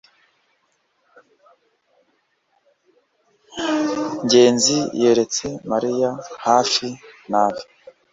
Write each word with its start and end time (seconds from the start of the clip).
ngenzi 4.23 4.77
yeretse 5.01 5.45
mariya 5.71 6.09
hafi 6.45 6.87
nabi 7.31 7.63